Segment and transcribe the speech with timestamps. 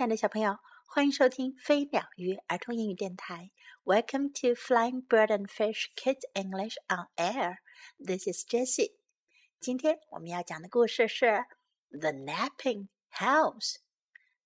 [0.00, 0.56] 亲爱的小朋友，
[0.86, 3.50] 欢迎收听飞鸟鱼儿童英语电台。
[3.84, 7.58] Welcome to Flying Bird and Fish Kids English on Air.
[7.98, 8.94] This is Jessie.
[9.60, 11.26] 今天我们要讲的故事是
[11.90, 13.74] 《The Napping House》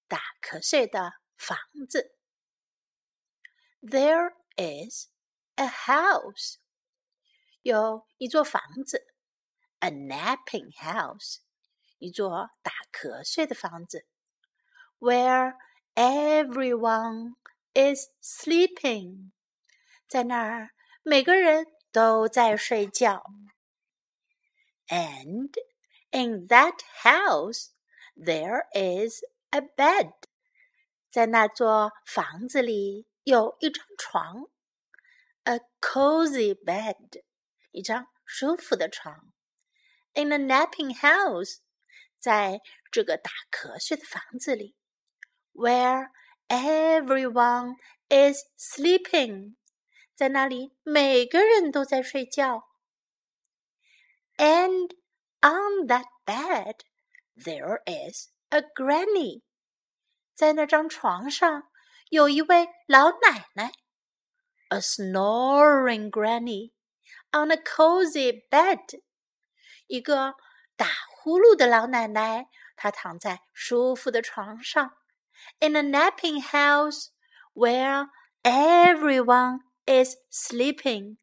[0.08, 1.56] 打瞌睡的房
[1.88, 2.16] 子。
[3.80, 5.06] There is
[5.54, 6.56] a house，
[7.62, 9.06] 有一座房子
[9.78, 11.36] ，a napping house，
[11.98, 14.08] 一座打瞌睡的房子。
[15.03, 15.55] where
[15.95, 17.35] everyone
[17.73, 19.31] is sleeping，
[20.07, 20.71] 在那儿
[21.03, 23.23] 每个人都在睡觉。
[24.87, 25.53] And
[26.11, 27.69] in that house
[28.15, 30.13] there is a bed，
[31.11, 34.47] 在那座房子里有一张床，
[35.43, 37.23] a cozy bed，
[37.71, 39.31] 一张舒服的床。
[40.13, 41.59] In a napping house，
[42.19, 44.75] 在这个打瞌睡的房子里。
[45.53, 46.09] where
[46.47, 47.75] everyone
[48.09, 49.55] is sleeping，
[50.15, 52.67] 在那里每个人都在睡觉。
[54.37, 54.95] And
[55.41, 56.79] on that bed
[57.35, 59.41] there is a granny，
[60.33, 61.69] 在那张床上
[62.09, 63.71] 有一位老奶奶，
[64.69, 66.71] a snoring granny
[67.31, 69.01] on a cozy bed，
[69.87, 70.35] 一个
[70.75, 74.95] 打呼噜的老奶奶，她躺在舒服的床上。
[75.61, 77.11] in a napping house
[77.53, 78.07] where
[78.43, 81.17] everyone is sleeping，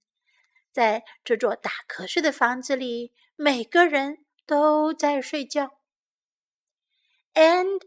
[0.73, 5.79] 在这座打瞌睡的房子里，每个人都在睡觉。
[7.35, 7.81] And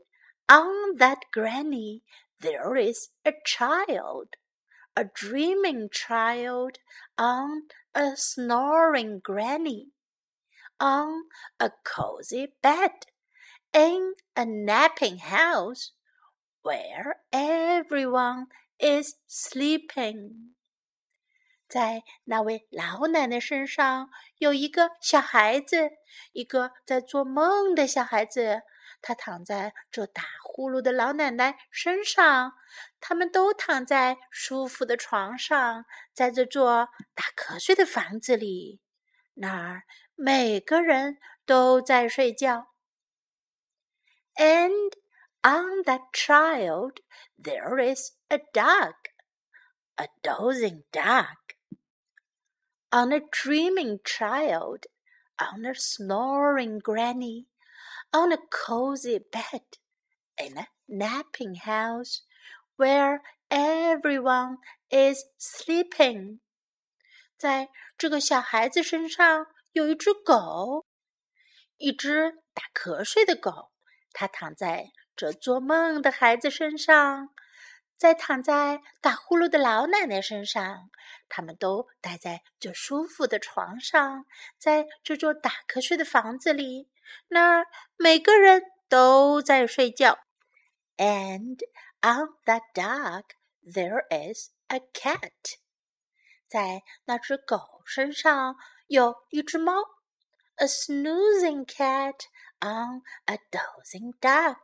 [0.47, 2.03] on that granny
[2.39, 4.29] there is a child,
[4.95, 6.77] a dreaming child
[7.17, 9.91] on a snoring granny,
[10.79, 11.25] on
[11.57, 12.91] a cozy bed,
[13.71, 15.91] in a napping house
[16.64, 18.48] Where everyone
[18.78, 20.54] is sleeping。
[21.68, 25.90] 在那位老奶奶身上有一个小孩子，
[26.32, 28.62] 一个在做梦的小孩子。
[29.06, 32.54] 他躺在这打呼噜的老奶奶身上，
[33.00, 35.84] 他们都躺在舒服的床上，
[36.14, 38.80] 在这座打瞌睡的房子里。
[39.34, 39.82] 那儿
[40.14, 42.68] 每个人都在睡觉。
[44.36, 44.92] And
[45.43, 46.99] on that child
[47.37, 48.93] there is a dog,
[49.97, 51.37] a dozing dog.
[52.91, 54.87] On a dreaming child,
[55.39, 57.45] on a snoring granny,
[58.11, 59.77] on a cozy bed,
[60.37, 62.23] in a napping house
[62.77, 63.21] where
[63.51, 64.57] everyone
[64.89, 66.39] is sleeping.
[67.37, 70.87] 在这个小孩子身上有一只狗，
[71.77, 73.71] 一只打瞌睡的狗，
[74.11, 77.30] 它躺在 这做梦的孩子身上，
[77.96, 80.90] 在躺在打呼噜的老奶奶身上，
[81.28, 84.26] 他们都待在这舒服的床上，
[84.58, 86.88] 在这座打瞌睡的房子里，
[87.28, 87.66] 那儿
[87.96, 90.18] 每个人都在睡觉。
[90.96, 91.58] And
[92.02, 93.24] on that dog
[93.64, 95.30] there is a cat，
[96.48, 98.56] 在那只狗身上
[98.88, 99.72] 有一只猫
[100.56, 102.14] ，a snoozing cat
[102.60, 104.56] on a dozing dog。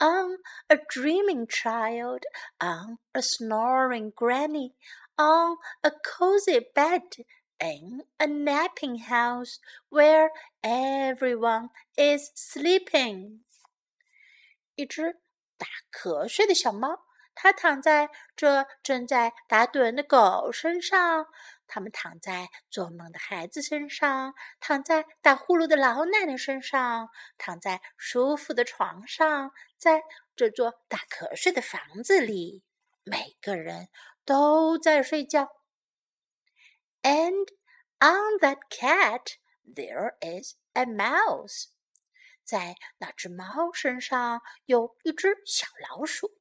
[0.00, 0.38] on
[0.68, 2.24] a dreaming child,
[2.60, 4.74] on a snoring granny,
[5.16, 7.24] on a cozy bed,
[7.60, 10.30] in a napping house where
[10.62, 13.40] everyone is sleeping.
[14.74, 15.20] 一只
[15.56, 21.26] 打瞌睡的小猫它躺在这正在打盹的狗身上，
[21.66, 30.02] 它们躺在做梦的孩子身上，躺在打呼噜的老奶奶身上，躺在舒服的床上， 在
[30.36, 32.62] 这座打瞌睡的房子里，
[33.04, 33.88] 每个人
[34.24, 35.48] 都在睡觉。
[37.02, 37.48] And
[37.98, 41.66] on that cat there is a mouse，
[42.44, 46.38] 在那只猫身上有一只小老鼠。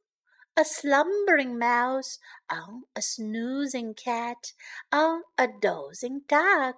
[0.55, 2.17] a slumbering mouse,
[2.47, 4.53] on a snoozing cat,
[4.91, 6.75] on a dozing dog,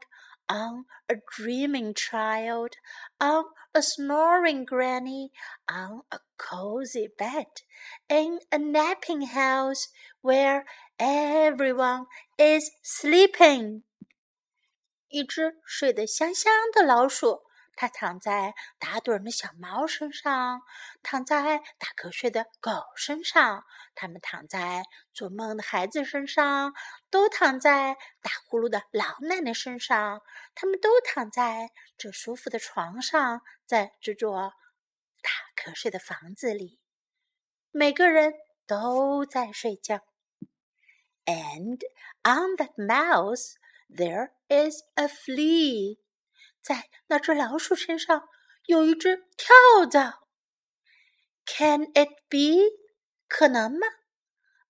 [0.49, 2.75] on a dreaming child,
[3.19, 5.31] on a snoring granny,
[5.69, 7.47] on a cozy bed,
[8.09, 9.87] in a napping house
[10.21, 10.65] where
[10.99, 12.05] everyone
[12.37, 13.83] is sleeping.
[15.09, 17.43] 一只睡得香香的老鼠
[17.80, 20.60] 它躺在打盹的小猫身上，
[21.02, 24.82] 躺在打瞌睡的狗身上，它们躺在
[25.14, 26.74] 做梦的孩子身上，
[27.08, 30.20] 都躺在打呼噜的老奶奶身上，
[30.54, 34.52] 他们都躺在这舒服的床上，在这座
[35.22, 36.82] 打瞌睡的房子里。
[37.70, 38.34] 每个人
[38.66, 40.02] 都在睡觉。
[41.24, 41.80] And
[42.24, 43.54] on that mouse
[43.88, 45.96] there is a flea。
[46.61, 48.27] 在那只老鼠身上
[48.65, 50.27] 有一只跳蚤。
[51.45, 52.77] Can it be？
[53.27, 53.87] 可能吗？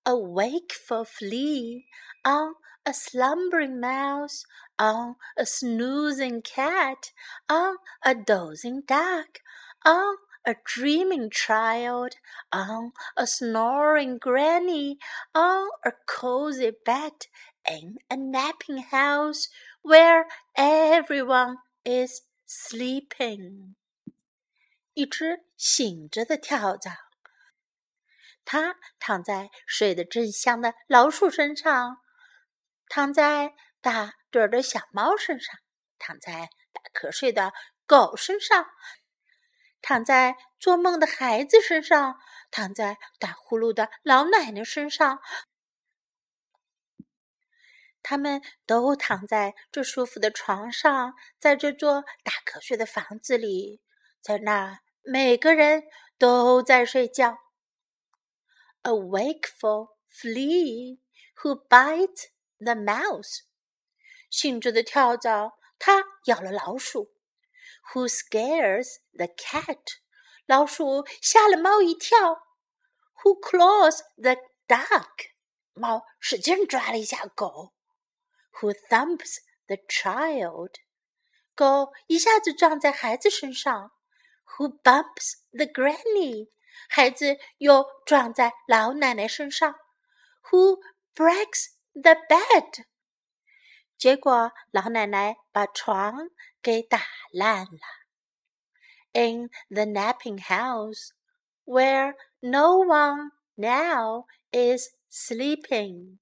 [0.04, 1.86] A wakeful flea
[2.22, 2.54] on
[2.84, 4.44] a slumbering mouse,
[4.78, 7.12] on a snoozing cat,
[7.48, 9.40] on a dozing duck,
[9.84, 12.12] on a dreaming child,
[12.52, 14.98] on a snoring granny,
[15.34, 17.26] on a cozy bed,
[17.64, 19.48] in a napping house
[19.82, 20.26] where
[20.56, 23.75] everyone is sleeping.
[24.93, 26.91] 一只醒着的跳蚤，
[28.43, 31.97] 它躺在睡得正香的老鼠身上，
[32.87, 35.59] 躺在打盹的小猫身上，
[35.97, 37.53] 躺在打瞌睡的
[37.85, 38.67] 狗身上。
[39.81, 42.19] 躺在做梦的孩子身上，
[42.51, 45.19] 躺在打呼噜的老奶奶身上，
[48.03, 53.81] 他们都躺在这舒服的床上，在这座打瞌睡的房子里，
[54.21, 55.83] 在那每个人
[56.17, 57.37] 都在睡觉。
[58.83, 60.99] A wakeful flea
[61.37, 63.41] who bites the mouse，
[64.29, 67.13] 醒着的跳蚤，它咬了老鼠。
[67.93, 69.79] Who scares the cat？
[70.45, 72.47] 老鼠吓了猫一跳。
[73.23, 74.37] Who claws the
[74.67, 75.31] duck？
[75.73, 77.73] 猫使劲抓了一下狗。
[78.60, 80.74] Who thumps the child？
[81.54, 83.92] 狗一下子撞在孩子身上。
[84.56, 86.50] Who bumps the granny？
[86.88, 89.74] 孩子又撞在老奶奶身上。
[90.50, 90.80] Who
[91.14, 92.84] breaks the bed？
[93.98, 96.28] 结果老奶奶把床
[96.62, 97.80] 给打烂了。
[99.12, 101.12] In the napping house,
[101.64, 106.18] where no one now is sleeping，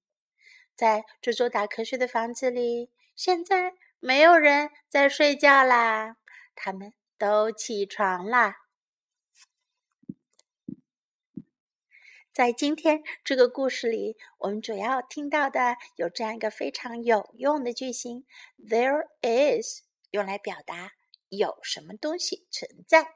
[0.80, 6.16] 在这座打瞌睡的房子里，现在没有人在睡觉啦，
[6.54, 8.56] 他们都起床啦。
[12.32, 18.24] 在今天这个故事里，我们主要听到的有这样一个非常有用的句型
[18.58, 19.82] ：There is。
[20.12, 20.94] 用来表达
[21.28, 23.12] 有什么东西存在。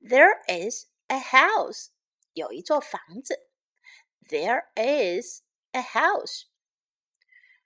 [0.00, 1.88] There is a house，
[2.34, 3.48] 有一座房子。
[4.28, 5.40] There is
[5.72, 6.42] a house，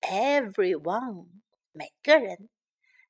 [0.00, 1.42] Everyone，
[1.72, 2.50] 每个人。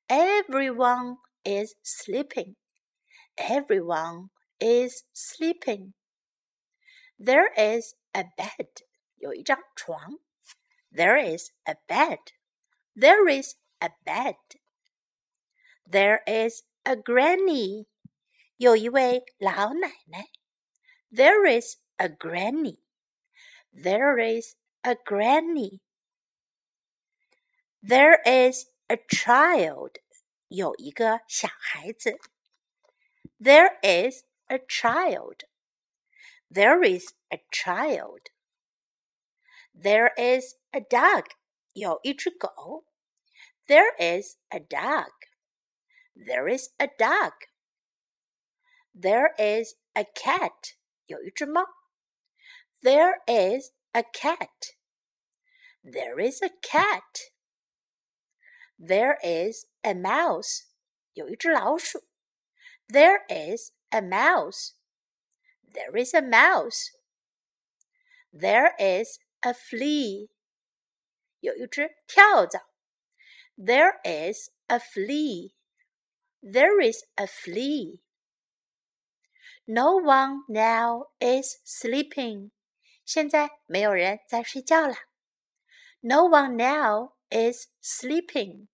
[0.07, 4.29] Everyone is sleeping。Everyone
[4.59, 5.93] is sleeping.
[7.17, 8.83] There is a bed.
[9.15, 10.19] 有一张床。
[10.91, 12.19] There is a bed.
[12.95, 14.37] There is a bed.
[15.85, 17.87] There is a granny.
[18.57, 20.29] 有一位老奶奶。
[21.11, 22.79] There is a granny.
[23.73, 25.79] There is a granny.
[27.81, 30.01] There is a child.
[30.47, 32.19] 有一个小孩子。
[33.41, 35.43] there is a child.
[36.51, 38.27] There is a child.
[39.73, 41.27] There is a dog.
[41.71, 42.83] 有一只狗。
[43.67, 45.13] There is a dog.
[46.15, 47.33] There is a dog.
[48.93, 50.75] There is a cat.
[51.05, 51.65] 有一只猫。
[52.81, 54.75] There is a cat.
[55.83, 57.31] There is a cat.
[58.77, 60.65] There is a mouse.
[61.13, 62.09] 有一只老鼠。
[62.91, 64.73] there is a mouse.
[65.71, 66.89] There is a mouse.
[68.33, 70.29] There is a flea.
[71.39, 72.63] 有一只跳蚤。
[73.55, 75.53] There is a flea.
[76.43, 78.01] There is a flea.
[79.67, 82.51] No one now is sleeping.
[83.05, 84.95] 现在没有人在睡觉了。
[86.01, 88.67] No one now is sleeping.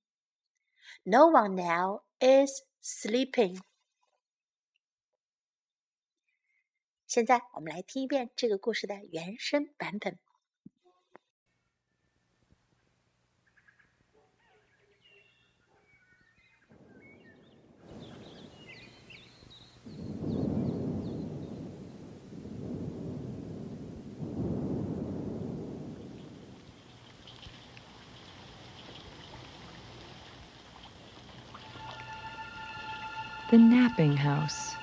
[1.04, 3.62] No one now is sleeping.
[7.08, 10.20] 现在我们来听一遍这个故事的原声版本。
[33.51, 34.77] the napping house.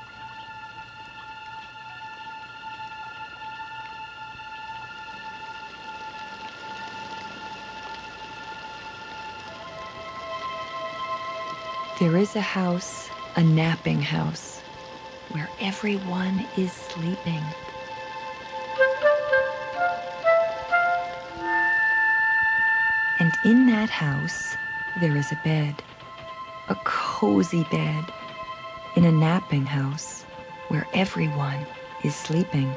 [12.01, 14.61] There is a house, a napping house,
[15.29, 17.43] where everyone is sleeping.
[23.21, 24.57] And in that house,
[24.99, 25.81] there is a bed,
[26.67, 28.03] a cozy bed
[28.97, 30.25] in a napping house
[30.69, 31.67] where everyone
[32.03, 32.75] is sleeping.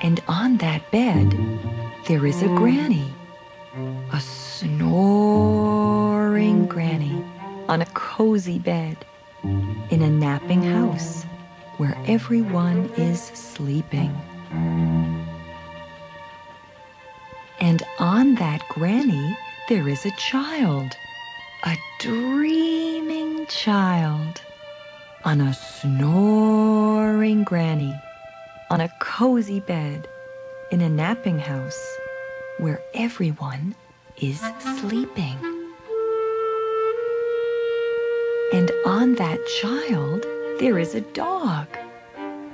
[0.00, 1.36] And on that bed,
[2.08, 3.12] there is a granny,
[4.10, 5.04] a snoring
[6.64, 7.22] granny
[7.68, 8.96] on a cozy bed
[9.90, 11.26] in a napping house
[11.76, 14.16] where everyone is sleeping.
[17.60, 19.36] And on that granny,
[19.68, 20.96] there is a child,
[21.64, 24.40] a dreaming child,
[25.24, 27.94] on a snoring granny,
[28.70, 30.08] on a cozy bed,
[30.70, 31.98] in a napping house,
[32.58, 33.74] where everyone
[34.22, 34.40] is
[34.78, 35.36] sleeping.
[38.54, 40.24] And on that child,
[40.60, 41.66] there is a dog,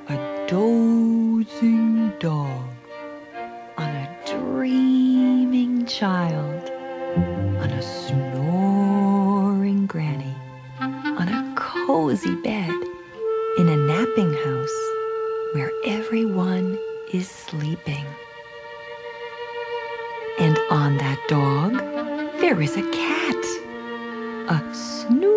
[0.09, 2.69] a dozing dog
[3.79, 6.73] on a dreaming child,
[12.17, 12.73] cozy bed,
[13.59, 14.81] in a napping house
[15.53, 16.79] where everyone
[17.13, 18.07] is sleeping.
[20.39, 21.75] And on that dog,
[22.41, 23.45] there is a cat,
[24.49, 25.31] a snoozing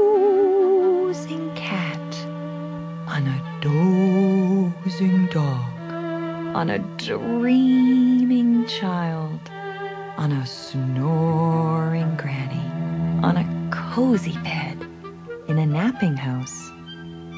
[1.53, 2.15] cat,
[3.09, 5.65] on a dozing dog
[6.55, 9.39] on a dreaming child,
[10.17, 12.71] on a snoring granny,
[13.21, 14.68] on a cozy bed,
[15.49, 16.71] in a napping house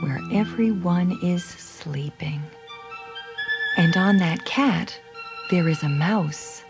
[0.03, 2.39] where everyone is sleeping.
[3.77, 4.99] And on that cat,
[5.49, 6.63] there is a mouse,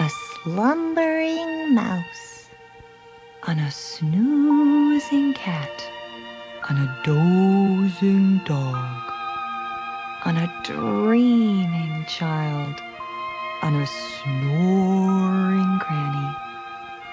[0.00, 0.10] a
[0.42, 2.48] slumbering mouse,
[3.46, 5.88] on a snoozing cat,
[6.68, 9.08] on a dozing dog
[10.24, 12.74] on a dreaming child,
[13.62, 16.36] on a snoring granny,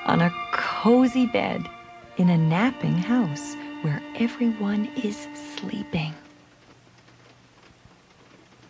[0.06, 1.70] on a cozy bed
[2.18, 6.14] in a napping house where everyone is sleeping.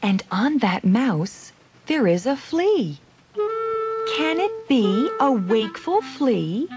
[0.02, 1.52] And on that mouse,
[1.86, 3.00] there is a flea.
[4.16, 6.68] Can it be a wakeful flea?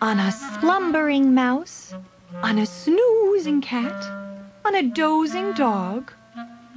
[0.00, 1.94] On a slumbering mouse,
[2.42, 4.04] on a snoozing cat,
[4.64, 6.12] on a dozing dog,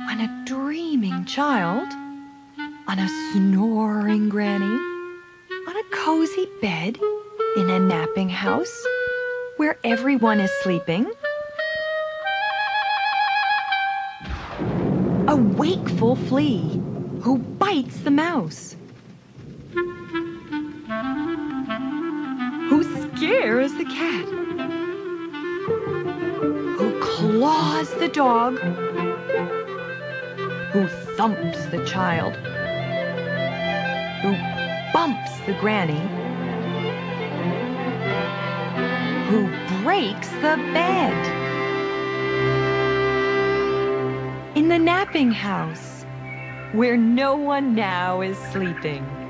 [0.09, 1.87] on a dreaming child,
[2.87, 4.65] on a snoring granny,
[5.67, 6.99] on a cozy bed,
[7.57, 8.85] in a napping house
[9.57, 11.11] where everyone is sleeping.
[15.27, 16.81] A wakeful flea
[17.21, 18.75] who bites the mouse.
[22.69, 24.25] Who scares the cat.
[26.77, 28.59] Who claws the dog
[30.71, 32.33] who thumps the child,
[34.21, 34.31] who
[34.93, 35.99] bumps the granny,
[39.31, 39.47] who
[39.81, 41.15] breaks the bed.
[44.57, 46.03] In the napping house,
[46.73, 49.20] where no one now is sleeping.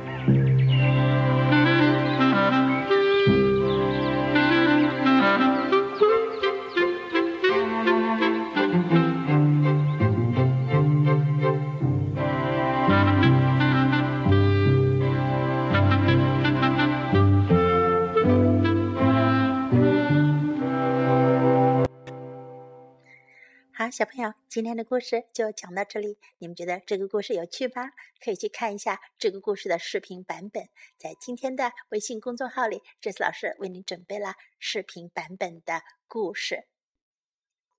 [23.81, 26.19] 好，小朋友，今天的故事就讲到这里。
[26.37, 27.89] 你们觉得这个故事有趣吗？
[28.23, 30.69] 可以去看一下这个故事的视频版本，
[30.99, 36.67] 在今天的微信公众号里，这次老师为你准备了视频版本的故事，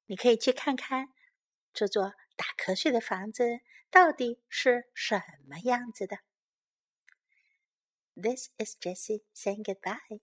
[0.06, 1.10] 你可以去看看
[1.72, 6.18] 这座打瞌睡的房子到底是什么样子的。
[8.16, 10.18] This is Jessie saying goodbye.